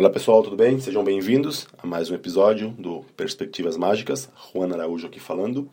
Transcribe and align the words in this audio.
Olá 0.00 0.08
pessoal, 0.08 0.42
tudo 0.42 0.56
bem? 0.56 0.80
Sejam 0.80 1.04
bem-vindos 1.04 1.68
a 1.76 1.86
mais 1.86 2.10
um 2.10 2.14
episódio 2.14 2.70
do 2.70 3.04
Perspectivas 3.18 3.76
Mágicas. 3.76 4.30
Juan 4.50 4.72
Araújo 4.72 5.06
aqui 5.06 5.20
falando. 5.20 5.68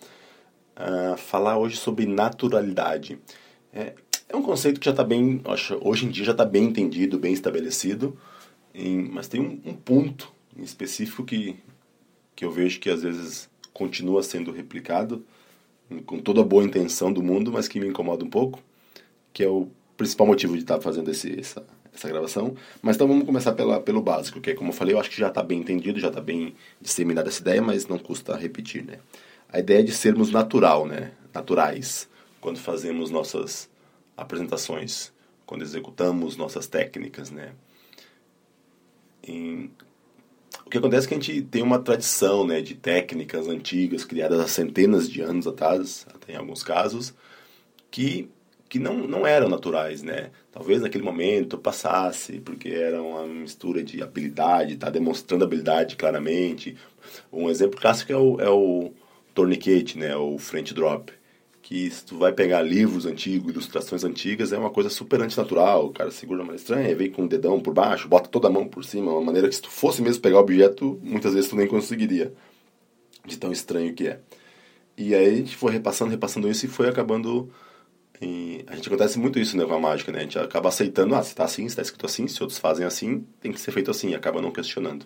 Uh, 0.75 1.15
falar 1.15 1.57
hoje 1.57 1.77
sobre 1.77 2.05
naturalidade. 2.05 3.17
É, 3.71 3.93
é 4.27 4.35
um 4.35 4.41
conceito 4.41 4.81
que 4.81 4.85
já 4.85 4.91
está 4.91 5.01
bem, 5.05 5.39
acho, 5.45 5.79
hoje 5.81 6.05
em 6.05 6.09
dia 6.09 6.25
já 6.25 6.33
está 6.33 6.43
bem 6.43 6.65
entendido, 6.65 7.17
bem 7.17 7.31
estabelecido, 7.31 8.17
em, 8.75 9.01
mas 9.01 9.29
tem 9.29 9.39
um, 9.39 9.61
um, 9.65 9.73
ponto 9.73 10.29
em 10.57 10.61
específico 10.61 11.23
que, 11.23 11.55
que 12.35 12.43
eu 12.43 12.51
vejo 12.51 12.81
que 12.81 12.89
às 12.89 13.03
vezes 13.03 13.49
continua 13.71 14.21
sendo 14.23 14.51
replicado 14.51 15.25
com 16.05 16.19
toda 16.19 16.41
a 16.41 16.43
boa 16.43 16.65
intenção 16.65 17.13
do 17.13 17.23
mundo, 17.23 17.49
mas 17.49 17.69
que 17.69 17.79
me 17.79 17.87
incomoda 17.87 18.25
um 18.25 18.29
pouco, 18.29 18.61
que 19.31 19.41
é 19.41 19.47
o 19.47 19.69
principal 19.95 20.27
motivo 20.27 20.57
de 20.57 20.63
estar 20.63 20.75
tá 20.75 20.81
fazendo 20.81 21.09
esse, 21.09 21.39
essa, 21.39 21.65
essa 21.97 22.07
gravação. 22.07 22.55
Mas 22.81 22.95
então 22.95 23.07
vamos 23.07 23.25
começar 23.25 23.53
pela, 23.53 23.79
pelo 23.81 24.01
básico, 24.01 24.39
que 24.39 24.51
é, 24.51 24.53
como 24.53 24.69
eu 24.69 24.73
falei, 24.73 24.93
eu 24.93 24.99
acho 24.99 25.09
que 25.09 25.17
já 25.17 25.27
está 25.27 25.43
bem 25.43 25.59
entendido, 25.59 25.99
já 25.99 26.07
está 26.07 26.21
bem 26.21 26.55
disseminada 26.79 27.29
essa 27.29 27.41
ideia, 27.41 27.61
mas 27.61 27.87
não 27.87 27.97
custa 27.97 28.35
repetir, 28.35 28.85
né? 28.85 28.99
A 29.49 29.59
ideia 29.59 29.83
de 29.83 29.91
sermos 29.91 30.31
natural, 30.31 30.85
né? 30.85 31.11
Naturais, 31.33 32.07
quando 32.39 32.59
fazemos 32.59 33.09
nossas 33.09 33.69
apresentações, 34.15 35.11
quando 35.45 35.61
executamos 35.63 36.37
nossas 36.37 36.67
técnicas, 36.67 37.31
né? 37.31 37.53
Em... 39.23 39.71
O 40.65 40.69
que 40.69 40.77
acontece 40.77 41.05
é 41.05 41.09
que 41.09 41.15
a 41.15 41.19
gente 41.19 41.41
tem 41.43 41.61
uma 41.63 41.79
tradição, 41.79 42.45
né, 42.45 42.59
de 42.59 42.75
técnicas 42.75 43.47
antigas 43.47 44.03
criadas 44.03 44.39
há 44.39 44.47
centenas 44.47 45.09
de 45.09 45.21
anos 45.21 45.47
atrás, 45.47 46.05
até 46.13 46.33
em 46.33 46.35
alguns 46.35 46.61
casos, 46.61 47.13
que 47.89 48.29
que 48.69 48.79
não, 48.79 48.95
não 49.07 49.25
eram 49.25 49.47
naturais, 49.47 50.03
né? 50.03 50.31
Talvez 50.51 50.81
naquele 50.81 51.03
momento 51.03 51.57
passasse, 51.57 52.39
porque 52.39 52.69
era 52.69 53.01
uma 53.01 53.25
mistura 53.25 53.83
de 53.83 54.01
habilidade, 54.01 54.77
tá 54.77 54.89
demonstrando 54.89 55.43
habilidade 55.43 55.95
claramente. 55.95 56.75
Um 57.31 57.49
exemplo 57.49 57.79
clássico 57.79 58.11
é 58.11 58.17
o, 58.17 58.41
é 58.41 58.49
o 58.49 58.91
torniquete, 59.33 59.97
né? 59.97 60.15
O 60.15 60.37
frente 60.37 60.73
drop. 60.73 61.13
Que 61.61 61.89
se 61.89 62.05
tu 62.05 62.17
vai 62.17 62.31
pegar 62.31 62.61
livros 62.61 63.05
antigos, 63.05 63.51
ilustrações 63.51 64.03
antigas, 64.03 64.53
é 64.53 64.57
uma 64.57 64.69
coisa 64.69 64.89
super 64.89 65.21
antinatural. 65.21 65.87
O 65.87 65.91
cara 65.91 66.11
segura 66.11 66.43
uma 66.43 66.55
estranha, 66.55 66.95
vem 66.95 67.11
com 67.11 67.25
o 67.25 67.27
dedão 67.27 67.59
por 67.59 67.73
baixo, 67.73 68.07
bota 68.07 68.29
toda 68.29 68.47
a 68.47 68.51
mão 68.51 68.67
por 68.67 68.85
cima, 68.85 69.11
uma 69.11 69.21
maneira 69.21 69.49
que 69.49 69.55
se 69.55 69.61
tu 69.61 69.69
fosse 69.69 70.01
mesmo 70.01 70.21
pegar 70.21 70.37
o 70.37 70.41
objeto, 70.41 70.99
muitas 71.03 71.33
vezes 71.33 71.49
tu 71.49 71.55
nem 71.55 71.67
conseguiria. 71.67 72.33
De 73.25 73.37
tão 73.37 73.51
estranho 73.51 73.93
que 73.93 74.07
é. 74.07 74.21
E 74.97 75.13
aí 75.13 75.27
a 75.27 75.35
gente 75.35 75.55
foi 75.55 75.71
repassando, 75.73 76.11
repassando 76.11 76.49
isso 76.49 76.65
e 76.65 76.69
foi 76.69 76.87
acabando 76.87 77.51
e 78.21 78.63
a 78.67 78.75
gente 78.75 78.87
acontece 78.87 79.19
muito 79.19 79.37
isso 79.39 79.55
né, 79.55 79.65
com 79.65 79.73
a 79.73 79.79
mágica, 79.79 80.11
né? 80.11 80.19
A 80.19 80.21
gente 80.23 80.39
acaba 80.39 80.69
aceitando, 80.69 81.13
ah, 81.13 81.21
se 81.21 81.35
tá 81.35 81.43
assim, 81.43 81.67
se 81.69 81.75
tá 81.75 81.81
escrito 81.81 82.05
assim, 82.05 82.27
se 82.27 82.41
outros 82.41 82.59
fazem 82.59 82.85
assim, 82.85 83.25
tem 83.39 83.51
que 83.51 83.61
ser 83.61 83.71
feito 83.71 83.91
assim, 83.91 84.09
e 84.09 84.15
acaba 84.15 84.41
não 84.41 84.51
questionando. 84.51 85.05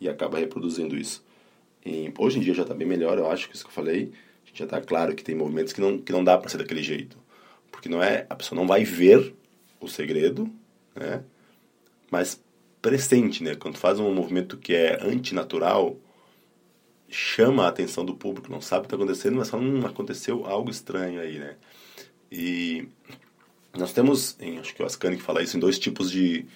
E 0.00 0.08
acaba 0.08 0.38
reproduzindo 0.38 0.96
isso. 0.96 1.24
E 1.84 2.12
hoje 2.18 2.38
em 2.38 2.42
dia 2.42 2.52
já 2.52 2.64
tá 2.64 2.74
bem 2.74 2.86
melhor, 2.86 3.18
eu 3.18 3.30
acho, 3.30 3.48
que 3.48 3.54
isso 3.54 3.64
que 3.64 3.70
eu 3.70 3.74
falei. 3.74 4.12
A 4.44 4.48
gente 4.48 4.58
já 4.58 4.66
tá 4.66 4.80
claro 4.80 5.14
que 5.14 5.24
tem 5.24 5.34
movimentos 5.34 5.72
que 5.72 5.80
não, 5.80 5.98
que 5.98 6.12
não 6.12 6.22
dá 6.22 6.36
para 6.36 6.50
ser 6.50 6.58
daquele 6.58 6.82
jeito. 6.82 7.16
Porque 7.70 7.88
não 7.88 8.02
é, 8.02 8.26
a 8.28 8.34
pessoa 8.34 8.60
não 8.60 8.66
vai 8.66 8.84
ver 8.84 9.34
o 9.80 9.88
segredo, 9.88 10.50
né? 10.94 11.24
Mas 12.10 12.42
presente, 12.82 13.42
né? 13.42 13.54
Quando 13.54 13.78
faz 13.78 13.98
um 13.98 14.12
movimento 14.12 14.58
que 14.58 14.74
é 14.74 15.02
antinatural, 15.02 15.96
chama 17.08 17.64
a 17.64 17.68
atenção 17.68 18.04
do 18.04 18.14
público, 18.14 18.50
não 18.50 18.60
sabe 18.60 18.80
o 18.80 18.82
que 18.82 18.94
está 18.94 18.96
acontecendo, 18.96 19.36
mas 19.36 19.48
fala, 19.48 19.62
hum, 19.62 19.86
aconteceu 19.86 20.44
algo 20.44 20.70
estranho 20.70 21.20
aí, 21.20 21.38
né? 21.38 21.56
E 22.34 22.88
nós 23.76 23.92
temos, 23.92 24.34
em, 24.40 24.58
acho 24.58 24.74
que 24.74 24.82
o 24.82 24.86
Ascani 24.86 25.18
fala 25.18 25.42
isso, 25.42 25.54
em 25.54 25.60
dois 25.60 25.78
tipos 25.78 26.10
de, 26.10 26.46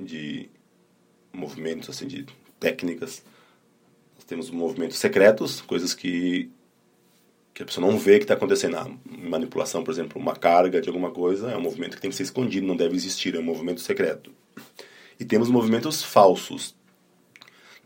de 0.00 0.48
movimentos, 1.32 1.90
assim, 1.90 2.06
de 2.06 2.24
técnicas. 2.60 3.24
Nós 4.14 4.24
temos 4.24 4.48
movimentos 4.48 4.98
secretos, 4.98 5.60
coisas 5.60 5.92
que, 5.92 6.48
que 7.52 7.64
a 7.64 7.66
pessoa 7.66 7.84
não 7.84 7.98
vê 7.98 8.18
que 8.18 8.24
está 8.24 8.34
acontecendo. 8.34 8.76
A 8.76 8.88
manipulação, 9.08 9.82
por 9.82 9.90
exemplo, 9.90 10.22
uma 10.22 10.36
carga 10.36 10.80
de 10.80 10.88
alguma 10.88 11.10
coisa, 11.10 11.50
é 11.50 11.56
um 11.56 11.62
movimento 11.62 11.96
que 11.96 12.00
tem 12.00 12.10
que 12.10 12.16
ser 12.16 12.22
escondido, 12.22 12.64
não 12.64 12.76
deve 12.76 12.94
existir, 12.94 13.34
é 13.34 13.40
um 13.40 13.42
movimento 13.42 13.80
secreto. 13.80 14.32
E 15.18 15.24
temos 15.24 15.48
movimentos 15.48 16.00
falsos, 16.00 16.76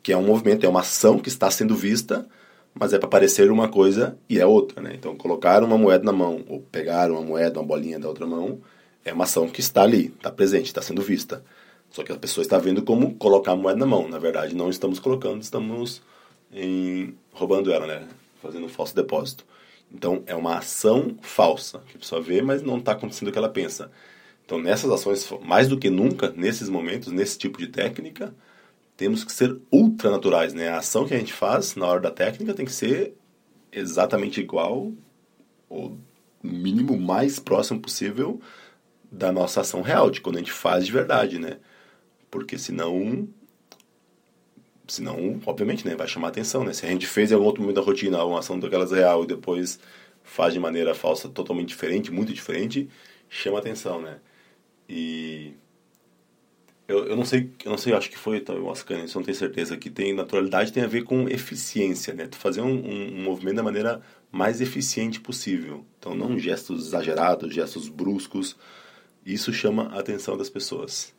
que 0.02 0.12
é 0.12 0.16
um 0.18 0.26
movimento, 0.26 0.66
é 0.66 0.68
uma 0.68 0.80
ação 0.80 1.18
que 1.18 1.30
está 1.30 1.50
sendo 1.50 1.74
vista, 1.74 2.28
mas 2.74 2.92
é 2.92 2.98
para 2.98 3.08
parecer 3.08 3.50
uma 3.50 3.68
coisa 3.68 4.16
e 4.28 4.38
é 4.38 4.46
outra, 4.46 4.80
né? 4.80 4.92
Então, 4.94 5.16
colocar 5.16 5.62
uma 5.62 5.76
moeda 5.76 6.04
na 6.04 6.12
mão 6.12 6.44
ou 6.48 6.60
pegar 6.60 7.10
uma 7.10 7.22
moeda, 7.22 7.58
uma 7.58 7.66
bolinha 7.66 7.98
da 7.98 8.08
outra 8.08 8.26
mão, 8.26 8.60
é 9.04 9.12
uma 9.12 9.24
ação 9.24 9.48
que 9.48 9.60
está 9.60 9.82
ali, 9.82 10.06
está 10.16 10.30
presente, 10.30 10.66
está 10.66 10.82
sendo 10.82 11.02
vista. 11.02 11.42
Só 11.90 12.02
que 12.04 12.12
a 12.12 12.16
pessoa 12.16 12.42
está 12.42 12.58
vendo 12.58 12.82
como 12.82 13.14
colocar 13.16 13.52
a 13.52 13.56
moeda 13.56 13.78
na 13.78 13.86
mão. 13.86 14.08
Na 14.08 14.18
verdade, 14.18 14.54
não 14.54 14.70
estamos 14.70 14.98
colocando, 14.98 15.42
estamos 15.42 16.00
em... 16.52 17.14
roubando 17.32 17.72
ela, 17.72 17.86
né? 17.86 18.06
Fazendo 18.40 18.66
um 18.66 18.68
falso 18.68 18.94
depósito. 18.94 19.44
Então, 19.92 20.22
é 20.26 20.34
uma 20.36 20.58
ação 20.58 21.16
falsa, 21.20 21.80
que 21.88 21.96
a 21.96 21.98
pessoa 21.98 22.20
vê, 22.20 22.40
mas 22.40 22.62
não 22.62 22.78
está 22.78 22.92
acontecendo 22.92 23.28
o 23.28 23.32
que 23.32 23.38
ela 23.38 23.48
pensa. 23.48 23.90
Então, 24.46 24.60
nessas 24.60 24.90
ações, 24.90 25.28
mais 25.42 25.66
do 25.68 25.78
que 25.78 25.90
nunca, 25.90 26.32
nesses 26.36 26.68
momentos, 26.68 27.12
nesse 27.12 27.36
tipo 27.36 27.58
de 27.58 27.66
técnica, 27.66 28.32
temos 29.00 29.24
que 29.24 29.32
ser 29.32 29.58
ultranaturais, 29.72 30.52
né? 30.52 30.68
A 30.68 30.76
ação 30.76 31.06
que 31.06 31.14
a 31.14 31.18
gente 31.18 31.32
faz 31.32 31.74
na 31.74 31.86
hora 31.86 32.00
da 32.00 32.10
técnica 32.10 32.52
tem 32.52 32.66
que 32.66 32.72
ser 32.72 33.14
exatamente 33.72 34.42
igual, 34.42 34.92
ou 35.70 35.98
mínimo 36.42 37.00
mais 37.00 37.38
próximo 37.38 37.80
possível 37.80 38.38
da 39.10 39.32
nossa 39.32 39.62
ação 39.62 39.80
real, 39.80 40.10
de 40.10 40.20
quando 40.20 40.36
a 40.36 40.40
gente 40.40 40.52
faz 40.52 40.84
de 40.84 40.92
verdade, 40.92 41.38
né? 41.38 41.56
Porque 42.30 42.58
senão 42.58 43.26
senão, 44.86 45.40
obviamente, 45.46 45.86
né, 45.86 45.96
vai 45.96 46.06
chamar 46.06 46.28
atenção, 46.28 46.62
né? 46.62 46.74
Se 46.74 46.84
a 46.84 46.90
gente 46.90 47.06
fez 47.06 47.30
em 47.30 47.34
algum 47.34 47.46
outro 47.46 47.62
momento 47.62 47.76
da 47.76 47.82
rotina 47.82 48.22
uma 48.22 48.40
ação 48.40 48.60
daquelas 48.60 48.92
real 48.92 49.24
e 49.24 49.26
depois 49.26 49.80
faz 50.22 50.52
de 50.52 50.60
maneira 50.60 50.94
falsa 50.94 51.26
totalmente 51.26 51.68
diferente, 51.68 52.12
muito 52.12 52.34
diferente, 52.34 52.86
chama 53.30 53.60
atenção, 53.60 54.02
né? 54.02 54.18
E 54.86 55.54
eu, 56.90 57.06
eu 57.06 57.16
não 57.16 57.24
sei, 57.24 57.52
eu 57.64 57.70
não 57.70 57.78
sei, 57.78 57.92
acho 57.92 58.10
que 58.10 58.18
foi 58.18 58.44
o 58.48 58.68
Ascani, 58.68 59.08
não 59.14 59.22
tenho 59.22 59.36
certeza, 59.36 59.76
que 59.76 59.88
tem 59.88 60.12
naturalidade 60.12 60.72
tem 60.72 60.82
a 60.82 60.88
ver 60.88 61.04
com 61.04 61.28
eficiência, 61.28 62.12
né? 62.12 62.26
Tu 62.26 62.36
fazer 62.36 62.62
um, 62.62 62.66
um, 62.66 63.14
um, 63.14 63.22
movimento 63.22 63.56
da 63.56 63.62
maneira 63.62 64.02
mais 64.32 64.60
eficiente 64.60 65.20
possível. 65.20 65.84
Então, 66.00 66.16
não 66.16 66.36
gestos 66.36 66.88
exagerados, 66.88 67.54
gestos 67.54 67.88
bruscos. 67.88 68.56
Isso 69.24 69.52
chama 69.52 69.84
a 69.92 70.00
atenção 70.00 70.36
das 70.36 70.50
pessoas. 70.50 71.14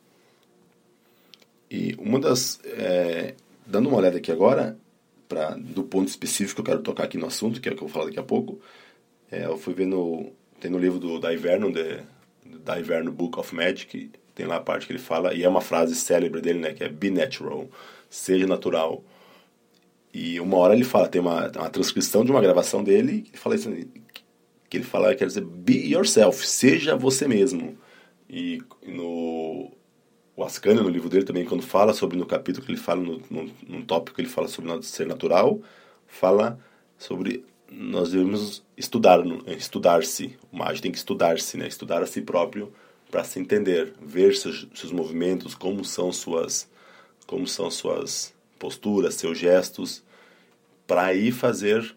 E 1.70 1.94
uma 1.98 2.20
das... 2.20 2.60
É, 2.64 3.34
dando 3.66 3.88
uma 3.88 3.96
olhada 3.96 4.18
aqui 4.18 4.30
agora, 4.30 4.78
pra, 5.26 5.54
do 5.54 5.84
ponto 5.84 6.08
específico 6.08 6.56
que 6.56 6.60
eu 6.60 6.74
quero 6.74 6.82
tocar 6.82 7.04
aqui 7.04 7.16
no 7.16 7.26
assunto, 7.26 7.62
que 7.62 7.68
é 7.70 7.72
o 7.72 7.74
que 7.74 7.82
eu 7.82 7.88
vou 7.88 7.94
falar 7.94 8.06
daqui 8.06 8.20
a 8.20 8.24
pouco, 8.24 8.60
é, 9.30 9.46
eu 9.46 9.56
fui 9.56 9.72
ver 9.72 9.86
no... 9.86 10.32
Tem 10.60 10.70
no 10.70 10.78
livro 10.78 10.98
do 10.98 11.18
Daiverno, 11.18 11.72
The, 11.72 12.04
Daiverno 12.62 13.10
Book 13.10 13.38
of 13.38 13.54
Magic, 13.54 14.10
tem 14.34 14.46
lá 14.46 14.56
a 14.56 14.60
parte 14.60 14.86
que 14.86 14.92
ele 14.92 14.98
fala, 14.98 15.34
e 15.34 15.42
é 15.42 15.48
uma 15.48 15.60
frase 15.60 15.94
célebre 15.94 16.40
dele, 16.40 16.58
né, 16.58 16.72
que 16.72 16.82
é 16.84 16.88
be 16.88 17.10
natural, 17.10 17.68
seja 18.08 18.46
natural. 18.46 19.02
E 20.12 20.38
uma 20.40 20.56
hora 20.58 20.74
ele 20.74 20.84
fala, 20.84 21.08
tem 21.08 21.20
uma, 21.20 21.50
uma 21.50 21.70
transcrição 21.70 22.24
de 22.24 22.30
uma 22.30 22.40
gravação 22.40 22.82
dele, 22.84 23.22
que 23.22 23.38
fala 23.38 23.54
isso, 23.54 23.70
que 24.68 24.76
ele 24.76 24.84
fala, 24.84 25.14
quer 25.14 25.26
dizer, 25.26 25.44
be 25.44 25.92
yourself, 25.92 26.46
seja 26.46 26.96
você 26.96 27.28
mesmo. 27.28 27.76
E 28.28 28.62
no 28.86 29.70
o 30.34 30.42
Ascani, 30.44 30.80
no 30.80 30.88
livro 30.88 31.08
dele 31.08 31.24
também, 31.24 31.44
quando 31.44 31.62
fala 31.62 31.92
sobre, 31.92 32.16
no 32.16 32.24
capítulo 32.24 32.64
que 32.64 32.72
ele 32.72 32.80
fala, 32.80 33.02
no, 33.02 33.22
no, 33.30 33.50
num 33.68 33.82
tópico 33.82 34.16
que 34.16 34.22
ele 34.22 34.28
fala 34.28 34.48
sobre 34.48 34.82
ser 34.82 35.06
natural, 35.06 35.60
fala 36.06 36.58
sobre 36.96 37.44
nós 37.70 38.12
devemos 38.12 38.62
estudar, 38.76 39.20
estudar-se. 39.46 40.36
O 40.50 40.56
mágico 40.56 40.82
tem 40.82 40.92
que 40.92 40.98
estudar-se, 40.98 41.56
né? 41.56 41.66
Estudar 41.66 42.02
a 42.02 42.06
si 42.06 42.20
próprio 42.20 42.72
para 43.12 43.22
se 43.24 43.38
entender, 43.38 43.92
ver 44.00 44.34
seus, 44.34 44.66
seus 44.74 44.90
movimentos, 44.90 45.54
como 45.54 45.84
são 45.84 46.10
suas, 46.10 46.66
como 47.26 47.46
são 47.46 47.70
suas 47.70 48.34
posturas, 48.58 49.14
seus 49.14 49.36
gestos, 49.36 50.02
para 50.86 51.04
aí 51.04 51.30
fazer 51.30 51.94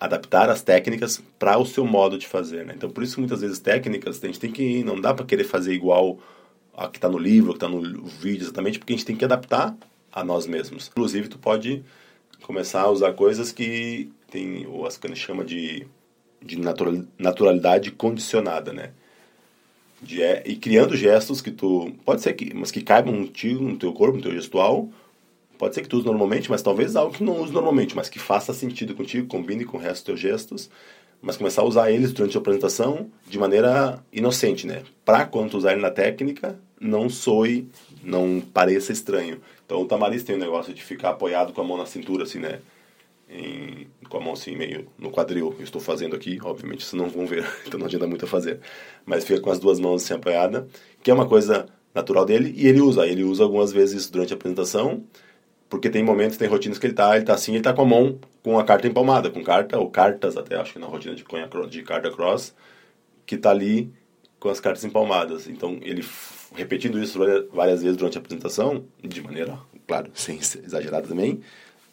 adaptar 0.00 0.50
as 0.50 0.62
técnicas 0.62 1.22
para 1.38 1.56
o 1.58 1.64
seu 1.64 1.86
modo 1.86 2.18
de 2.18 2.26
fazer, 2.26 2.66
né? 2.66 2.74
Então 2.76 2.90
por 2.90 3.04
isso 3.04 3.20
muitas 3.20 3.40
vezes 3.40 3.60
técnicas 3.60 4.22
a 4.22 4.26
gente 4.26 4.40
tem 4.40 4.50
que 4.50 4.82
não 4.82 5.00
dá 5.00 5.14
para 5.14 5.24
querer 5.24 5.44
fazer 5.44 5.72
igual 5.72 6.18
a 6.76 6.88
que 6.88 6.98
está 6.98 7.08
no 7.08 7.18
livro, 7.18 7.50
a 7.50 7.52
que 7.52 7.64
está 7.64 7.68
no 7.68 8.04
vídeo 8.04 8.42
exatamente, 8.42 8.80
porque 8.80 8.92
a 8.92 8.96
gente 8.96 9.06
tem 9.06 9.16
que 9.16 9.24
adaptar 9.24 9.76
a 10.12 10.24
nós 10.24 10.46
mesmos. 10.46 10.88
Inclusive 10.88 11.28
tu 11.28 11.38
pode 11.38 11.84
começar 12.42 12.82
a 12.82 12.90
usar 12.90 13.12
coisas 13.12 13.52
que 13.52 14.10
tem 14.28 14.66
o 14.66 14.84
Ascani 14.86 15.14
chama 15.14 15.44
de 15.44 15.86
de 16.40 16.56
naturalidade 17.18 17.90
condicionada, 17.90 18.72
né? 18.72 18.92
De, 20.00 20.20
e 20.44 20.56
criando 20.56 20.96
gestos 20.96 21.40
que 21.40 21.50
tu 21.50 21.92
pode 22.04 22.22
ser 22.22 22.32
que 22.34 22.54
mas 22.54 22.70
que 22.70 22.82
caibam 22.82 23.12
no 23.14 23.30
no 23.60 23.76
teu 23.76 23.92
corpo, 23.92 24.16
no 24.16 24.22
teu 24.22 24.32
gestual. 24.32 24.88
Pode 25.58 25.74
ser 25.74 25.82
que 25.82 25.88
tu 25.88 25.96
use 25.96 26.06
normalmente, 26.06 26.48
mas 26.48 26.62
talvez 26.62 26.94
algo 26.94 27.12
que 27.12 27.24
não 27.24 27.40
use 27.42 27.52
normalmente, 27.52 27.96
mas 27.96 28.08
que 28.08 28.18
faça 28.18 28.54
sentido 28.54 28.94
contigo, 28.94 29.26
combine 29.26 29.64
com 29.64 29.76
o 29.76 29.80
resto 29.80 29.94
dos 29.94 30.02
teus 30.04 30.20
gestos, 30.20 30.70
mas 31.20 31.36
começar 31.36 31.62
a 31.62 31.64
usar 31.64 31.90
eles 31.90 32.12
durante 32.12 32.36
a 32.36 32.40
apresentação 32.40 33.10
de 33.28 33.38
maneira 33.40 33.98
inocente, 34.12 34.68
né? 34.68 34.82
Para 35.04 35.26
quanto 35.26 35.56
usar 35.56 35.72
ele 35.72 35.80
na 35.80 35.90
técnica, 35.90 36.56
não 36.80 37.10
soe, 37.10 37.68
não 38.04 38.40
pareça 38.40 38.92
estranho. 38.92 39.40
Então 39.66 39.82
o 39.82 39.84
Tamariz 39.84 40.22
tem 40.22 40.36
o 40.36 40.38
um 40.38 40.40
negócio 40.40 40.72
de 40.72 40.82
ficar 40.82 41.10
apoiado 41.10 41.52
com 41.52 41.60
a 41.60 41.64
mão 41.64 41.76
na 41.76 41.86
cintura, 41.86 42.22
assim, 42.22 42.38
né? 42.38 42.60
Em, 43.28 43.67
com 44.08 44.16
a 44.16 44.20
mão 44.20 44.32
assim 44.32 44.56
meio 44.56 44.86
no 44.98 45.10
quadril. 45.10 45.54
Eu 45.58 45.64
estou 45.64 45.80
fazendo 45.80 46.16
aqui, 46.16 46.38
obviamente 46.42 46.84
vocês 46.84 47.00
não 47.00 47.08
vão 47.08 47.26
ver, 47.26 47.46
então 47.66 47.78
não 47.78 47.86
adianta 47.86 48.06
muito 48.06 48.24
a 48.24 48.28
fazer. 48.28 48.60
Mas 49.04 49.24
fica 49.24 49.40
com 49.40 49.50
as 49.50 49.58
duas 49.58 49.78
mãos 49.78 50.02
assim 50.02 50.14
apoiada, 50.14 50.66
que 51.02 51.10
é 51.10 51.14
uma 51.14 51.26
coisa 51.26 51.66
natural 51.94 52.24
dele, 52.24 52.52
e 52.56 52.66
ele 52.66 52.80
usa. 52.80 53.06
Ele 53.06 53.24
usa 53.24 53.42
algumas 53.42 53.72
vezes 53.72 54.10
durante 54.10 54.32
a 54.32 54.36
apresentação, 54.36 55.04
porque 55.68 55.90
tem 55.90 56.02
momentos, 56.02 56.36
tem 56.36 56.48
rotinas 56.48 56.78
que 56.78 56.86
ele 56.86 56.94
tá, 56.94 57.16
ele 57.16 57.24
tá 57.24 57.34
assim, 57.34 57.54
ele 57.54 57.62
tá 57.62 57.72
com 57.72 57.82
a 57.82 57.86
mão 57.86 58.18
com 58.42 58.58
a 58.58 58.64
carta 58.64 58.86
empalmada, 58.86 59.30
com 59.30 59.42
carta, 59.42 59.78
ou 59.78 59.90
cartas 59.90 60.36
até, 60.36 60.56
acho 60.56 60.72
que 60.72 60.78
na 60.78 60.86
rotina 60.86 61.14
de, 61.14 61.24
de 61.68 61.82
carta 61.82 62.10
cross, 62.10 62.54
que 63.26 63.36
tá 63.36 63.50
ali 63.50 63.92
com 64.38 64.48
as 64.48 64.60
cartas 64.60 64.84
empalmadas. 64.84 65.48
Então, 65.48 65.78
ele 65.82 66.02
repetindo 66.54 66.98
isso 67.02 67.18
várias 67.52 67.82
vezes 67.82 67.96
durante 67.96 68.16
a 68.16 68.20
apresentação, 68.20 68.86
de 69.02 69.22
maneira, 69.22 69.58
claro, 69.86 70.10
sem 70.14 70.38
exagerada 70.38 71.06
também, 71.06 71.42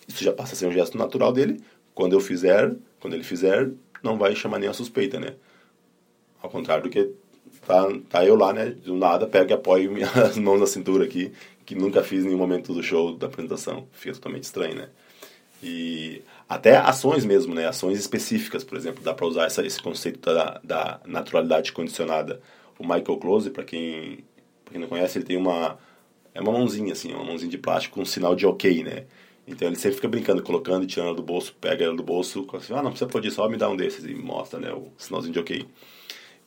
isso 0.08 0.24
já 0.24 0.32
passa 0.32 0.54
a 0.54 0.56
ser 0.56 0.68
um 0.68 0.72
gesto 0.72 0.98
natural 0.98 1.34
dele. 1.34 1.62
Quando 1.96 2.14
eu 2.14 2.20
fizer, 2.20 2.76
quando 3.00 3.14
ele 3.14 3.24
fizer, 3.24 3.72
não 4.04 4.18
vai 4.18 4.36
chamar 4.36 4.60
nem 4.60 4.70
a 4.70 4.74
suspeita, 4.74 5.20
né? 5.20 5.36
Ao 6.42 6.50
contrário 6.50 6.84
do 6.84 6.90
que 6.90 7.10
tá, 7.66 7.88
tá 8.10 8.26
eu 8.26 8.36
lá, 8.36 8.54
né? 8.54 8.66
Do 8.70 8.96
nada, 8.96 9.26
pego 9.26 9.50
e 9.50 9.54
apoio 9.54 9.90
minhas 9.92 10.38
mãos 10.38 10.60
na 10.60 10.68
cintura 10.68 11.06
aqui, 11.06 11.32
que 11.66 11.74
nunca 11.74 12.04
fiz 12.04 12.24
em 12.24 12.28
nenhum 12.28 12.38
momento 12.38 12.74
do 12.74 12.84
show, 12.84 13.16
da 13.16 13.28
apresentação. 13.28 13.88
Fica 13.94 14.14
totalmente 14.14 14.44
estranho, 14.44 14.76
né? 14.76 14.90
E 15.64 16.22
até 16.48 16.78
ações 16.78 17.26
mesmo, 17.26 17.56
né? 17.56 17.68
Ações 17.68 17.98
específicas, 17.98 18.64
por 18.64 18.78
exemplo, 18.78 19.04
dá 19.04 19.14
para 19.14 19.26
usar 19.26 19.46
essa, 19.46 19.66
esse 19.66 19.82
conceito 19.82 20.20
da, 20.20 20.60
da 20.64 21.00
naturalidade 21.06 21.72
condicionada. 21.72 22.42
O 22.78 22.84
Michael 22.84 23.18
Close, 23.18 23.50
para 23.50 23.64
quem, 23.64 24.24
pra 24.64 24.74
quem 24.74 24.82
não 24.82 24.88
conhece, 24.90 25.18
ele 25.18 25.26
tem 25.26 25.38
uma 25.38 25.80
é 26.36 26.42
uma 26.42 26.52
mãozinha 26.52 26.92
assim, 26.92 27.14
uma 27.14 27.24
mãozinha 27.24 27.50
de 27.50 27.58
plástico 27.58 27.96
com 27.96 28.02
um 28.02 28.06
sinal 28.06 28.36
de 28.36 28.46
OK, 28.46 28.84
né? 28.84 29.06
Então 29.48 29.68
ele 29.68 29.76
sempre 29.76 29.96
fica 29.96 30.08
brincando, 30.08 30.42
colocando 30.42 30.84
e 30.84 30.88
tirando 30.88 31.08
ela 31.08 31.16
do 31.16 31.22
bolso, 31.22 31.56
pega 31.62 31.86
ela 31.86 31.96
do 31.96 32.04
bolso, 32.04 32.48
assim, 32.54 32.74
ah, 32.74 32.82
não 32.82 32.90
precisa 32.92 33.10
pôr 33.10 33.24
só 33.30 33.48
me 33.48 33.58
dá 33.58 33.70
um 33.70 33.76
desses 33.76 34.04
e 34.04 34.16
mostra, 34.16 34.60
né, 34.60 34.74
o 34.74 34.88
sinalzinho 34.98 35.34
de 35.34 35.40
OK. 35.40 35.66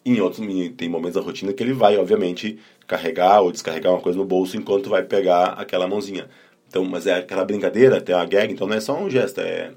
Em 0.05 0.21
outros, 0.21 0.45
tem 0.77 0.89
momentos 0.89 1.15
da 1.15 1.21
rotina 1.21 1.53
que 1.53 1.63
ele 1.63 1.73
vai, 1.73 1.97
obviamente, 1.97 2.59
carregar 2.87 3.41
ou 3.41 3.53
descarregar 3.53 3.93
uma 3.93 4.01
coisa 4.01 4.19
no 4.19 4.25
bolso 4.25 4.57
enquanto 4.57 4.89
vai 4.89 5.03
pegar 5.03 5.51
aquela 5.51 5.87
mãozinha. 5.87 6.29
Então, 6.69 6.85
mas 6.85 7.07
é 7.07 7.15
aquela 7.17 7.45
brincadeira, 7.45 8.01
tem 8.01 8.15
uma 8.15 8.25
gag, 8.25 8.53
então 8.53 8.67
não 8.67 8.77
é 8.77 8.81
só 8.81 8.99
um 8.99 9.09
gesto, 9.11 9.41
é, 9.41 9.73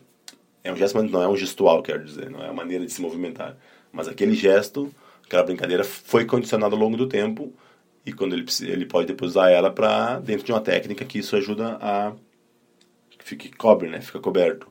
é 0.64 0.72
um 0.72 0.76
gesto, 0.76 0.96
mas 0.98 1.12
não 1.12 1.22
é 1.22 1.28
um 1.28 1.36
gestual, 1.36 1.82
quero 1.84 2.04
dizer, 2.04 2.30
não 2.30 2.44
é 2.44 2.50
a 2.50 2.54
maneira 2.54 2.86
de 2.86 2.92
se 2.92 3.02
movimentar. 3.02 3.58
Mas 3.92 4.08
aquele 4.08 4.34
gesto, 4.34 4.94
aquela 5.26 5.44
brincadeira 5.44 5.84
foi 5.84 6.26
condicionada 6.26 6.76
ao 6.76 6.80
longo 6.80 6.98
do 6.98 7.08
tempo 7.08 7.54
e 8.06 8.12
quando 8.12 8.34
ele, 8.34 8.46
ele 8.62 8.86
pode 8.86 9.08
depois 9.08 9.32
usar 9.32 9.50
ela 9.50 9.70
para 9.72 10.20
dentro 10.20 10.46
de 10.46 10.52
uma 10.52 10.62
técnica 10.62 11.06
que 11.06 11.20
isso 11.20 11.36
ajuda 11.36 11.78
a 11.82 12.14
fique 13.31 13.56
cobre, 13.56 13.89
né? 13.89 14.01
Fica 14.01 14.19
coberto. 14.19 14.68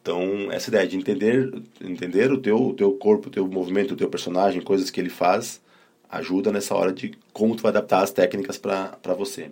Então, 0.00 0.50
essa 0.50 0.70
ideia 0.70 0.86
de 0.86 0.96
entender, 0.96 1.52
entender 1.80 2.32
o 2.32 2.38
teu, 2.38 2.68
o 2.68 2.74
teu 2.74 2.92
corpo, 2.92 3.28
o 3.28 3.30
teu 3.30 3.46
movimento, 3.46 3.92
o 3.92 3.96
teu 3.96 4.08
personagem, 4.08 4.62
coisas 4.62 4.90
que 4.90 5.00
ele 5.00 5.10
faz, 5.10 5.60
ajuda 6.08 6.52
nessa 6.52 6.74
hora 6.74 6.92
de 6.92 7.12
como 7.32 7.56
tu 7.56 7.62
vai 7.62 7.70
adaptar 7.70 8.02
as 8.02 8.12
técnicas 8.12 8.56
para 8.56 9.14
você. 9.16 9.50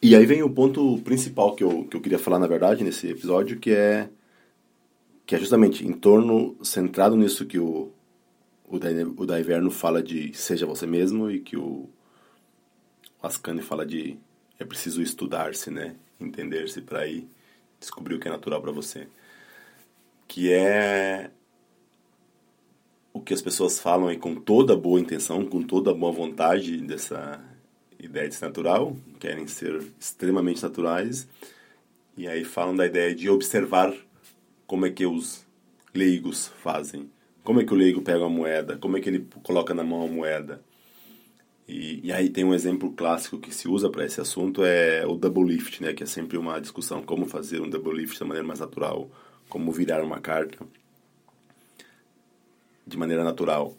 E 0.00 0.14
aí 0.14 0.24
vem 0.26 0.42
o 0.42 0.50
ponto 0.50 0.98
principal 0.98 1.54
que 1.54 1.64
eu, 1.64 1.84
que 1.84 1.96
eu 1.96 2.00
queria 2.00 2.18
falar, 2.18 2.38
na 2.38 2.46
verdade, 2.46 2.84
nesse 2.84 3.08
episódio, 3.08 3.58
que 3.58 3.72
é 3.72 4.08
que 5.26 5.34
é 5.34 5.38
justamente 5.38 5.86
em 5.86 5.92
torno, 5.92 6.54
centrado 6.62 7.16
nisso 7.16 7.46
que 7.46 7.58
o, 7.58 7.90
o, 8.68 8.78
da, 8.78 8.88
o 9.16 9.24
da 9.24 9.40
Inverno 9.40 9.70
fala 9.70 10.02
de 10.02 10.34
seja 10.34 10.66
você 10.66 10.86
mesmo 10.86 11.30
e 11.30 11.40
que 11.40 11.56
o, 11.56 11.88
o 13.22 13.26
Ascani 13.26 13.62
fala 13.62 13.86
de 13.86 14.18
é 14.58 14.64
preciso 14.64 15.00
estudar-se, 15.00 15.70
né? 15.70 15.96
Entender-se 16.24 16.80
para 16.80 17.06
ir 17.06 17.28
descobrir 17.78 18.14
o 18.14 18.20
que 18.20 18.28
é 18.28 18.30
natural 18.30 18.60
para 18.60 18.72
você. 18.72 19.06
Que 20.26 20.52
é 20.52 21.30
o 23.12 23.20
que 23.20 23.32
as 23.32 23.40
pessoas 23.40 23.78
falam 23.78 24.08
aí 24.08 24.16
com 24.16 24.34
toda 24.34 24.76
boa 24.76 24.98
intenção, 24.98 25.46
com 25.46 25.62
toda 25.62 25.94
boa 25.94 26.12
vontade 26.12 26.78
dessa 26.78 27.40
ideia 27.98 28.28
de 28.28 28.34
ser 28.34 28.46
natural, 28.46 28.96
querem 29.20 29.46
ser 29.46 29.82
extremamente 29.98 30.62
naturais, 30.62 31.28
e 32.16 32.26
aí 32.26 32.44
falam 32.44 32.74
da 32.74 32.84
ideia 32.84 33.14
de 33.14 33.30
observar 33.30 33.94
como 34.66 34.84
é 34.84 34.90
que 34.90 35.06
os 35.06 35.46
leigos 35.94 36.48
fazem. 36.62 37.08
Como 37.44 37.60
é 37.60 37.64
que 37.64 37.72
o 37.72 37.76
leigo 37.76 38.02
pega 38.02 38.20
uma 38.20 38.30
moeda, 38.30 38.76
como 38.78 38.96
é 38.96 39.00
que 39.00 39.08
ele 39.08 39.28
coloca 39.42 39.74
na 39.74 39.84
mão 39.84 40.02
a 40.02 40.08
moeda. 40.08 40.62
E, 41.66 42.00
e 42.06 42.12
aí 42.12 42.28
tem 42.28 42.44
um 42.44 42.54
exemplo 42.54 42.92
clássico 42.92 43.38
que 43.38 43.54
se 43.54 43.68
usa 43.68 43.88
para 43.88 44.04
esse 44.04 44.20
assunto, 44.20 44.64
é 44.64 45.06
o 45.06 45.14
double 45.14 45.44
lift, 45.44 45.82
né, 45.82 45.92
que 45.94 46.02
é 46.02 46.06
sempre 46.06 46.36
uma 46.36 46.60
discussão 46.60 47.02
como 47.02 47.26
fazer 47.26 47.60
um 47.60 47.68
double 47.68 47.94
lift 47.94 48.18
da 48.18 48.26
maneira 48.26 48.46
mais 48.46 48.60
natural, 48.60 49.08
como 49.48 49.72
virar 49.72 50.02
uma 50.02 50.20
carta 50.20 50.58
de 52.86 52.96
maneira 52.96 53.24
natural. 53.24 53.74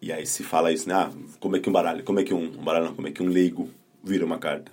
E 0.00 0.12
aí 0.12 0.24
se 0.24 0.42
fala 0.42 0.72
isso, 0.72 0.88
né? 0.88 0.94
Ah, 0.94 1.10
como 1.38 1.56
é 1.56 1.60
que 1.60 1.68
um 1.68 1.72
baralho, 1.72 2.02
como 2.04 2.20
é 2.20 2.24
que 2.24 2.32
um, 2.32 2.44
um 2.44 2.62
baralho 2.64 2.86
não, 2.86 2.94
como 2.94 3.08
é 3.08 3.10
que 3.10 3.22
um 3.22 3.28
leigo 3.28 3.68
vira 4.02 4.24
uma 4.24 4.38
carta. 4.38 4.72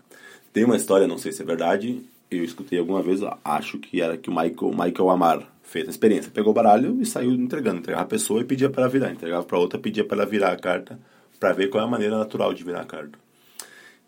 Tem 0.54 0.64
uma 0.64 0.78
história, 0.78 1.08
não 1.08 1.18
sei 1.18 1.32
se 1.32 1.42
é 1.42 1.46
verdade, 1.46 2.02
eu 2.32 2.44
escutei 2.44 2.80
alguma 2.80 3.02
vez, 3.02 3.20
acho 3.44 3.78
que 3.78 4.02
era 4.02 4.18
que 4.18 4.30
o 4.30 4.34
Michael, 4.34 4.72
Michael 4.72 5.10
Amar 5.10 5.54
fez 5.64 5.88
a 5.88 5.92
experiência. 5.92 6.32
Pegou 6.32 6.52
o 6.52 6.54
baralho 6.54 7.02
e 7.02 7.06
saiu 7.06 7.32
entregando, 7.32 7.80
entregava 7.80 8.04
a 8.04 8.08
pessoa 8.08 8.42
e 8.42 8.46
pedia 8.46 8.70
para 8.70 8.88
virar, 8.88 9.12
entregava 9.12 9.46
para 9.46 9.60
outra, 9.60 9.78
pedia 9.78 10.06
para 10.06 10.18
ela 10.18 10.26
virar 10.26 10.52
a 10.54 10.58
carta, 10.58 11.00
para 11.40 11.54
ver 11.54 11.70
qual 11.70 11.84
é 11.84 11.86
a 11.86 11.90
maneira 11.90 12.18
natural 12.18 12.54
de 12.54 12.64
virar 12.64 12.82
a 12.82 12.86
carta. 12.86 13.18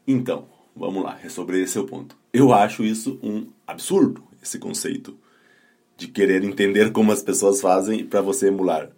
Então, 0.07 0.47
vamos 0.75 1.03
lá, 1.03 1.19
é 1.23 1.29
sobre 1.29 1.61
esse 1.61 1.77
o 1.77 1.85
ponto. 1.85 2.15
Eu 2.33 2.53
acho 2.53 2.83
isso 2.83 3.19
um 3.21 3.47
absurdo, 3.67 4.23
esse 4.41 4.57
conceito 4.57 5.15
de 5.97 6.07
querer 6.07 6.43
entender 6.43 6.91
como 6.91 7.11
as 7.11 7.21
pessoas 7.21 7.59
fazem 7.59 8.05
para 8.05 8.21
você 8.21 8.47
emular. 8.47 8.89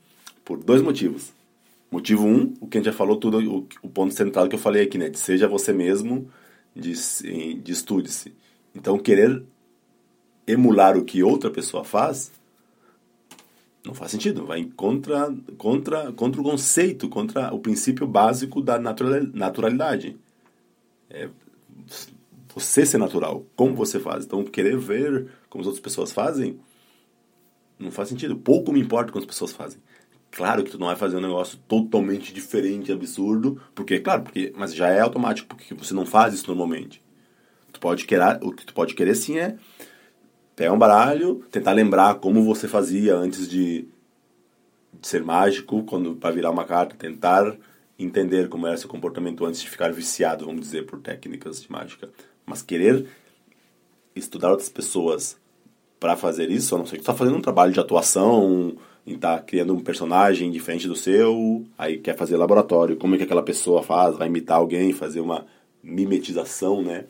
Por 0.45 0.57
dois 0.57 0.81
motivos. 0.81 1.33
Motivo 1.89 2.25
um, 2.25 2.54
o 2.62 2.68
que 2.68 2.78
a 2.78 2.80
gente 2.80 2.92
já 2.92 2.98
falou 2.98 3.18
tudo, 3.18 3.39
o, 3.39 3.68
o 3.81 3.89
ponto 3.89 4.13
central 4.13 4.48
que 4.48 4.56
eu 4.56 4.60
falei 4.60 4.84
aqui, 4.84 4.98
né? 4.98 5.10
De 5.10 5.18
seja 5.18 5.48
você 5.48 5.74
mesmo, 5.74 6.30
de, 6.75 6.94
de 7.56 7.72
estude-se. 7.72 8.34
Então, 8.74 8.98
querer 8.98 9.44
emular 10.48 10.98
o 10.98 11.04
que 11.04 11.24
outra 11.24 11.50
pessoa 11.50 11.84
faz 11.84 12.31
não 13.86 13.94
faz 13.94 14.12
sentido. 14.12 14.45
Vai 14.45 14.66
contra, 14.75 15.33
contra, 15.57 16.12
contra 16.12 16.42
o 16.42 16.44
conceito, 16.44 17.10
contra 17.10 17.54
o 17.54 17.60
princípio 17.60 18.07
básico 18.07 18.62
da 18.62 18.80
naturalidade. 18.80 20.18
É 21.10 21.30
você 22.54 22.86
ser 22.86 22.98
natural, 22.98 23.46
como 23.56 23.75
você 23.75 24.00
faz. 24.00 24.25
Então, 24.25 24.44
querer 24.44 24.77
ver 24.77 25.27
como 25.50 25.62
as 25.62 25.67
outras 25.67 25.82
pessoas 25.82 26.12
fazem 26.12 26.60
não 27.79 27.91
faz 27.91 28.10
sentido. 28.10 28.36
Pouco 28.36 28.72
me 28.72 28.79
importa 28.79 29.12
como 29.12 29.24
as 29.24 29.27
pessoas 29.27 29.51
fazem. 29.51 29.82
Claro 30.29 30.63
que 30.63 30.72
tu 30.72 30.79
não 30.79 30.88
vai 30.88 30.96
fazer 30.96 31.17
um 31.17 31.22
negócio 31.22 31.58
totalmente 31.67 32.34
diferente, 32.34 32.91
absurdo, 32.91 33.62
porque, 33.75 34.00
claro, 34.00 34.24
porque, 34.24 34.53
mas 34.56 34.74
já 34.74 34.88
é 34.89 35.01
automático, 35.01 35.48
porque 35.48 35.74
você 35.74 35.94
não 35.94 36.06
faz 36.06 36.34
isso 36.34 36.48
normalmente. 36.48 37.01
Tu 37.74 37.79
pode 37.79 38.06
querer, 38.06 38.39
o 38.41 38.51
que 38.51 38.65
tu 38.65 38.74
pode 38.74 38.94
querer 38.94 39.15
sim 39.15 39.38
é 39.38 39.58
pegar 40.55 40.74
um 40.74 40.79
baralho, 40.79 41.43
tentar 41.51 41.72
lembrar 41.72 42.15
como 42.15 42.43
você 42.43 42.67
fazia 42.67 43.15
antes 43.15 43.48
de, 43.50 43.88
de 44.93 45.08
ser 45.08 45.24
mágico, 45.24 45.84
quando 45.84 46.15
para 46.15 46.34
virar 46.34 46.51
uma 46.51 46.65
carta, 46.65 46.96
tentar 46.96 47.55
entender 47.98 48.50
como 48.50 48.67
era 48.67 48.77
seu 48.77 48.89
comportamento 48.89 49.46
antes 49.46 49.62
de 49.62 49.70
ficar 49.70 49.91
viciado, 49.91 50.46
vamos 50.46 50.62
dizer, 50.62 50.86
por 50.86 51.00
técnicas 51.00 51.62
de 51.62 51.72
mágica. 51.72 52.10
Mas 52.46 52.62
querer 52.62 53.05
estudar 54.15 54.51
outras 54.51 54.70
pessoas 54.70 55.38
para 56.00 56.17
fazer 56.17 56.50
isso, 56.50 56.75
a 56.75 56.77
não 56.77 56.86
ser 56.86 56.98
que 56.98 57.03
tu 57.03 57.05
tá 57.05 57.13
fazendo 57.13 57.38
um 57.38 57.41
trabalho 57.41 57.72
de 57.72 57.79
atuação, 57.79 58.75
estar 59.05 59.38
tá 59.38 59.43
criando 59.43 59.74
um 59.74 59.79
personagem 59.79 60.51
diferente 60.51 60.88
do 60.88 60.96
seu, 60.96 61.65
aí 61.77 61.98
quer 62.00 62.15
fazer 62.15 62.38
laboratório, 62.38 62.98
como 62.98 63.15
é 63.15 63.17
que 63.17 63.24
aquela 63.24 63.43
pessoa 63.43 63.84
faz, 63.84 64.17
vai 64.17 64.27
imitar 64.27 64.58
alguém, 64.58 64.93
fazer 64.93 65.22
uma 65.22 65.46
mimetização, 65.84 66.81
né? 66.81 67.05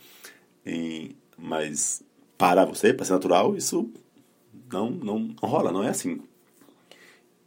E, 0.66 1.16
mas 1.38 2.04
para 2.42 2.66
você, 2.66 2.92
para 2.92 3.06
ser 3.06 3.14
natural, 3.14 3.56
isso 3.56 3.88
não, 4.72 4.90
não, 4.90 5.36
rola, 5.44 5.72
não 5.72 5.84
é 5.84 5.90
assim. 5.90 6.20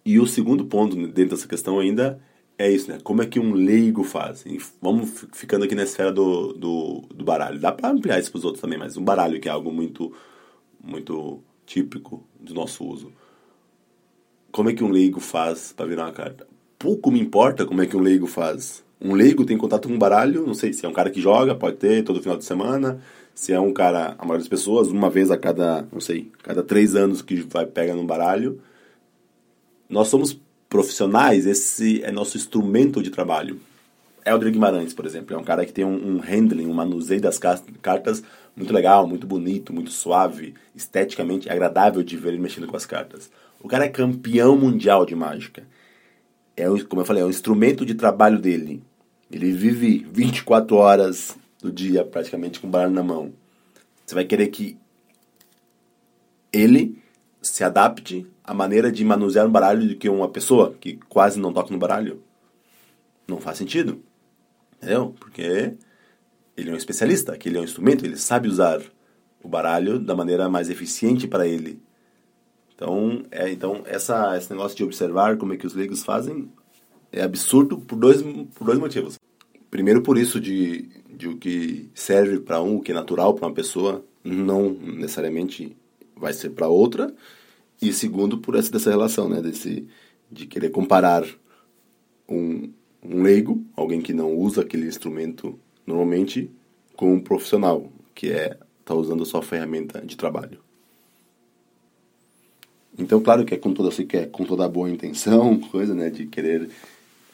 E 0.05 0.21
o 0.21 0.27
segundo 0.27 0.67
ponto 0.67 0.95
dentro 0.95 1.35
dessa 1.35 1.49
questão 1.49 1.81
ainda 1.81 2.21
é 2.57 2.71
isso, 2.71 2.91
né? 2.91 2.99
Como 3.03 3.21
é 3.21 3.27
que 3.27 3.41
um 3.41 3.55
leigo 3.55 4.05
faz? 4.05 4.45
Vamos 4.81 5.27
ficando 5.33 5.65
aqui 5.65 5.75
na 5.75 5.83
esfera 5.83 6.13
do, 6.13 6.53
do, 6.53 7.03
do 7.13 7.25
baralho. 7.25 7.59
Dá 7.59 7.73
para 7.73 7.91
ampliar 7.91 8.21
isso 8.21 8.31
para 8.31 8.39
os 8.39 8.45
outros 8.45 8.61
também, 8.61 8.79
mas 8.79 8.97
um 8.97 9.05
baralho 9.05 9.41
que 9.41 9.49
é 9.49 9.51
algo 9.51 9.73
muito, 9.73 10.13
muito 10.81 11.43
típico 11.67 12.23
do 12.39 12.55
nosso 12.55 12.85
uso 12.85 13.13
como 14.55 14.71
é 14.71 14.73
que 14.73 14.85
um 14.85 14.91
leigo 14.91 15.19
faz 15.19 15.73
para 15.73 15.85
virar 15.85 16.05
uma 16.05 16.13
carta? 16.13 16.47
Pouco 16.79 17.11
me 17.11 17.21
importa 17.21 17.67
como 17.67 17.83
é 17.83 17.87
que 17.87 17.97
um 17.97 18.01
leigo 18.01 18.29
faz. 18.29 18.85
Um 19.01 19.13
leigo 19.13 19.45
tem 19.45 19.59
contato 19.59 19.89
com 19.89 19.95
um 19.95 19.99
baralho, 19.99 20.47
não 20.47 20.55
sei 20.55 20.73
se 20.73 20.87
é 20.87 20.89
um 20.89 20.93
cara 20.93 21.11
que 21.11 21.21
joga, 21.21 21.57
pode 21.57 21.77
ter 21.77 22.05
todo 22.05 22.23
final 22.23 22.39
de 22.39 22.45
semana. 22.45 23.03
Se 23.35 23.53
é 23.53 23.59
um 23.59 23.73
cara, 23.73 24.15
a 24.19 24.25
maioria 24.25 24.39
das 24.39 24.49
pessoas, 24.49 24.89
uma 24.89 25.11
vez 25.11 25.31
a 25.31 25.37
cada, 25.37 25.87
não 25.93 26.01
sei, 26.01 26.31
cada 26.43 26.63
três 26.63 26.95
anos 26.95 27.21
que 27.21 27.37
vai 27.43 27.67
pega 27.67 27.95
num 27.95 28.07
baralho. 28.07 28.61
nós 29.89 30.09
somos 30.09 30.39
profissionais, 30.69 31.47
esse 31.47 32.03
é 32.03 32.11
nosso 32.11 32.37
instrumento 32.37 33.03
de 33.03 33.11
trabalho. 33.11 33.61
Helder 34.25 34.51
Guimarães, 34.51 34.95
por 34.95 35.05
exemplo, 35.05 35.37
é 35.37 35.39
um 35.39 35.45
cara 35.45 35.67
que 35.67 35.73
tem 35.73 35.85
um, 35.85 36.17
um 36.17 36.19
handling, 36.19 36.67
um 36.67 36.73
manuseio 36.73 37.21
das 37.21 37.39
cartas 37.39 38.23
muito 38.57 38.73
legal, 38.73 39.07
muito 39.07 39.27
bonito, 39.27 39.73
muito 39.73 39.91
suave, 39.91 40.55
esteticamente 40.75 41.51
agradável 41.51 42.03
de 42.03 42.17
ver 42.17 42.31
ele 42.31 42.39
mexendo 42.39 42.67
com 42.67 42.77
as 42.77 42.87
cartas. 42.87 43.31
O 43.61 43.69
cara 43.69 43.85
é 43.85 43.89
campeão 43.89 44.57
mundial 44.57 45.05
de 45.05 45.15
mágica. 45.15 45.65
É, 46.57 46.65
como 46.89 47.03
eu 47.03 47.07
falei, 47.07 47.23
é 47.23 47.27
o 47.27 47.31
instrumento 47.31 47.85
de 47.85 47.95
trabalho 47.95 48.39
dele. 48.39 48.83
Ele 49.31 49.53
vive 49.53 50.07
24 50.11 50.77
horas 50.77 51.37
do 51.65 51.73
dia 51.73 52.05
praticamente 52.05 52.61
com 52.61 52.67
o 52.67 52.71
baralho 52.71 52.93
na 52.93 53.03
mão. 53.03 53.33
Você 54.05 54.15
vai 54.15 54.25
querer 54.25 54.49
que 54.49 54.79
ele 56.53 57.03
se 57.41 57.65
adapte 57.65 58.27
à 58.43 58.53
maneira 58.53 58.93
de 58.93 59.03
manusear 59.05 59.47
um 59.47 59.51
baralho 59.51 59.89
do 59.89 59.97
que 59.97 60.09
uma 60.09 60.29
pessoa 60.29 60.75
que 60.79 60.99
quase 61.09 61.41
não 61.41 61.53
toca 61.53 61.73
no 61.73 61.79
baralho? 61.79 62.23
Não 63.27 63.41
faz 63.41 63.57
sentido. 63.57 64.03
Entendeu? 64.77 65.15
Porque 65.19 65.75
ele 66.55 66.71
é 66.71 66.73
um 66.73 66.77
especialista, 66.77 67.33
aquele 67.33 67.57
é 67.57 67.61
um 67.61 67.65
instrumento, 67.65 68.05
ele 68.05 68.19
sabe 68.19 68.49
usar 68.49 68.83
o 69.43 69.49
baralho 69.49 69.99
da 69.99 70.15
maneira 70.15 70.49
mais 70.49 70.69
eficiente 70.69 71.27
para 71.27 71.47
ele. 71.47 71.81
Então, 72.75 73.23
é, 73.31 73.51
então 73.51 73.83
essa, 73.87 74.37
esse 74.37 74.51
negócio 74.51 74.77
de 74.77 74.85
observar 74.85 75.39
como 75.39 75.55
é 75.55 75.57
que 75.57 75.67
os 75.67 75.75
leigos 75.75 76.05
fazem 76.05 76.53
é 77.11 77.23
absurdo 77.23 77.79
por 77.79 77.97
dois, 77.97 78.21
por 78.55 78.65
dois 78.67 78.79
motivos. 78.79 79.19
Primeiro, 79.71 80.03
por 80.03 80.19
isso 80.19 80.41
de, 80.41 80.89
de 81.17 81.29
o 81.29 81.37
que 81.37 81.89
serve 81.95 82.41
para 82.41 82.63
um, 82.63 82.77
o 82.77 82.81
que 82.81 82.93
é 82.93 82.95
natural 82.95 83.35
para 83.35 83.47
uma 83.47 83.55
pessoa, 83.55 84.05
não 84.23 84.71
necessariamente 84.71 85.77
vai 86.17 86.33
ser 86.33 86.51
para 86.51 86.69
outra. 86.69 87.15
E 87.81 87.93
segundo, 87.93 88.39
por 88.39 88.55
essa 88.55 88.71
dessa 88.71 88.91
relação, 88.91 89.29
né? 89.29 89.41
Desse, 89.41 89.87
de 90.31 90.47
querer 90.47 90.71
comparar 90.71 91.25
um, 92.29 92.71
um 93.03 93.23
leigo, 93.23 93.63
alguém 93.77 94.01
que 94.01 94.13
não 94.13 94.35
usa 94.35 94.63
aquele 94.63 94.87
instrumento 94.87 95.59
normalmente, 95.87 96.51
com 96.97 97.13
um 97.13 97.21
profissional, 97.21 97.91
que 98.15 98.31
é 98.31 98.57
tá 98.85 98.95
usando 98.95 99.23
a 99.23 99.27
sua 99.27 99.43
ferramenta 99.43 100.01
de 100.01 100.17
trabalho. 100.17 100.59
Então, 102.99 103.21
claro 103.21 103.45
que 103.45 103.55
é 103.55 103.59
com 103.59 103.73
toda, 103.73 103.91
se 103.91 104.05
quer, 104.05 104.31
com 104.31 104.45
toda 104.45 104.65
a 104.65 104.69
boa 104.69 104.89
intenção, 104.89 105.59
coisa, 105.71 105.95
né, 105.95 106.11
de 106.11 106.27
querer 106.27 106.71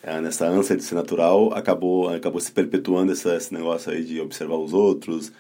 nessa 0.02 0.48
ânsia 0.48 0.76
de 0.76 0.82
ser 0.82 0.94
natural, 0.94 1.52
acabou 1.52 2.08
acabou 2.08 2.40
se 2.40 2.50
perpetuando 2.52 3.12
essa, 3.12 3.36
esse 3.36 3.52
negócio 3.52 3.92
aí 3.92 4.04
de 4.04 4.20
observar 4.20 4.56
os 4.56 4.72
outros, 4.72 5.32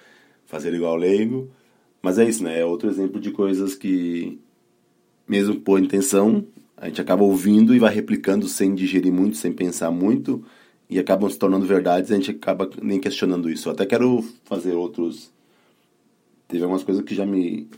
fazer 0.46 0.74
igual 0.74 0.96
leigo. 0.96 1.50
Mas 2.02 2.18
é 2.18 2.28
isso, 2.28 2.42
né? 2.42 2.60
É 2.60 2.64
outro 2.64 2.88
exemplo 2.88 3.20
de 3.20 3.30
coisas 3.30 3.74
que, 3.74 4.38
mesmo 5.28 5.60
por 5.60 5.80
intenção, 5.80 6.46
a 6.76 6.88
gente 6.88 7.00
acaba 7.00 7.22
ouvindo 7.24 7.74
e 7.74 7.78
vai 7.78 7.92
replicando 7.94 8.48
sem 8.48 8.74
digerir 8.74 9.12
muito, 9.12 9.36
sem 9.36 9.52
pensar 9.52 9.90
muito, 9.90 10.44
e 10.88 10.98
acabam 10.98 11.30
se 11.30 11.38
tornando 11.38 11.66
verdades 11.66 12.10
e 12.10 12.14
a 12.14 12.16
gente 12.16 12.30
acaba 12.32 12.68
nem 12.82 13.00
questionando 13.00 13.50
isso. 13.50 13.68
Eu 13.68 13.72
até 13.72 13.86
quero 13.86 14.24
fazer 14.44 14.72
outros. 14.74 15.32
Teve 16.48 16.64
algumas 16.64 16.82
coisas 16.82 17.04
que 17.04 17.14
já 17.14 17.26
me 17.26 17.68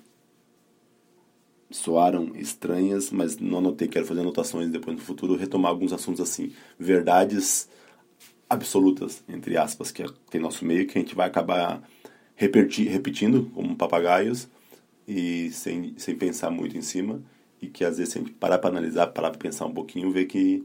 soaram 1.73 2.33
estranhas, 2.37 3.11
mas 3.11 3.39
não 3.39 3.59
anotei. 3.59 3.89
Quero 3.89 4.07
fazer 4.07 4.21
anotações 4.21 4.71
depois 4.71 4.97
no 4.97 5.03
futuro, 5.03 5.37
retomar 5.37 5.71
alguns 5.71 5.93
assuntos 5.93 6.21
assim. 6.21 6.53
Verdades 6.79 7.69
absolutas, 8.49 9.25
entre 9.29 9.57
aspas, 9.57 9.91
que 9.91 10.05
tem 10.31 10.41
nosso 10.41 10.65
meio, 10.65 10.87
que 10.87 10.99
a 10.99 11.01
gente 11.01 11.15
vai 11.15 11.27
acabar 11.27 11.83
repetir, 12.35 12.89
repetindo 12.89 13.51
como 13.55 13.77
papagaios 13.77 14.49
e 15.07 15.51
sem, 15.51 15.95
sem 15.97 16.17
pensar 16.17 16.51
muito 16.51 16.77
em 16.77 16.83
cima 16.83 17.23
e 17.61 17.69
que 17.69 17.85
às 17.85 17.99
vezes 17.99 18.13
se 18.13 18.19
a 18.19 18.23
gente 18.23 18.35
parar 18.35 18.59
para 18.59 18.71
analisar, 18.71 19.07
parar 19.09 19.31
para 19.31 19.39
pensar 19.39 19.67
um 19.67 19.73
pouquinho, 19.73 20.11
ver 20.11 20.27
que 20.27 20.65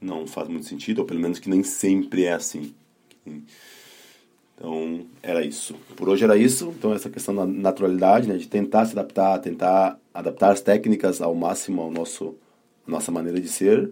não 0.00 0.26
faz 0.26 0.48
muito 0.48 0.66
sentido, 0.66 1.00
ou 1.00 1.04
pelo 1.04 1.20
menos 1.20 1.38
que 1.38 1.48
nem 1.48 1.62
sempre 1.62 2.24
é 2.24 2.34
assim. 2.34 2.74
Então, 4.60 5.06
era 5.22 5.42
isso. 5.42 5.74
Por 5.96 6.10
hoje 6.10 6.22
era 6.22 6.36
isso. 6.36 6.74
Então, 6.76 6.92
essa 6.92 7.08
questão 7.08 7.34
da 7.34 7.46
naturalidade, 7.46 8.28
né, 8.28 8.36
de 8.36 8.46
tentar 8.46 8.84
se 8.84 8.92
adaptar, 8.92 9.38
tentar 9.38 9.98
adaptar 10.12 10.52
as 10.52 10.60
técnicas 10.60 11.22
ao 11.22 11.34
máximo 11.34 11.80
ao 11.80 11.90
nosso 11.90 12.36
nossa 12.86 13.10
maneira 13.10 13.40
de 13.40 13.48
ser 13.48 13.90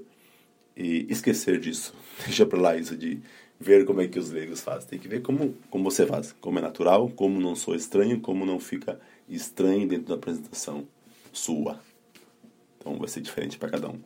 e 0.76 1.06
esquecer 1.08 1.58
disso. 1.58 1.94
Deixa 2.26 2.44
para 2.44 2.60
lá 2.60 2.76
isso 2.76 2.94
de 2.96 3.18
ver 3.58 3.86
como 3.86 4.02
é 4.02 4.08
que 4.08 4.18
os 4.18 4.30
leigos 4.30 4.60
fazem. 4.60 4.88
Tem 4.90 4.98
que 4.98 5.08
ver 5.08 5.22
como, 5.22 5.54
como 5.70 5.90
você 5.90 6.04
faz, 6.04 6.32
como 6.38 6.58
é 6.58 6.62
natural, 6.62 7.08
como 7.10 7.40
não 7.40 7.56
sou 7.56 7.74
estranho, 7.74 8.20
como 8.20 8.44
não 8.44 8.60
fica 8.60 9.00
estranho 9.26 9.88
dentro 9.88 10.08
da 10.08 10.16
apresentação 10.16 10.86
sua. 11.32 11.80
Então 12.76 12.98
vai 12.98 13.08
ser 13.08 13.22
diferente 13.22 13.56
para 13.56 13.70
cada 13.70 13.88
um. 13.88 13.98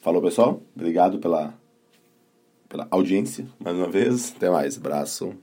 Falou, 0.00 0.20
pessoal. 0.20 0.60
Obrigado 0.76 1.18
pela, 1.18 1.54
pela 2.68 2.86
audiência 2.90 3.46
mais 3.58 3.76
uma 3.76 3.88
vez. 3.88 4.34
Até 4.36 4.50
mais. 4.50 4.76
Abraço. 4.76 5.34